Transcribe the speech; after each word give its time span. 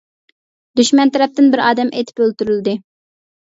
دۈشمەن 0.81 1.11
تەرەپتىن 1.17 1.53
بىر 1.57 1.63
ئادەم 1.67 1.93
ئېتىپ 2.01 2.25
ئۆلتۈرۈلدى. 2.25 2.77